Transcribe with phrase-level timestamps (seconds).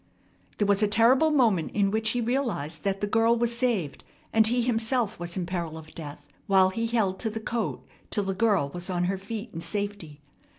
[0.57, 4.47] There was a terrible moment in which he realized that the girl was saved and
[4.47, 8.33] he himself was in peril of death, while he held to the coat till the
[8.33, 10.19] girl was on her feet in safety.